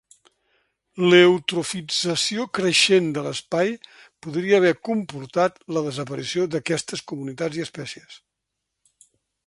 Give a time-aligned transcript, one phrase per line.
[1.09, 3.69] L'eutrofització creixent de l'espai
[4.27, 8.19] podria haver comportat la desaparició d'aquestes comunitats i espècies.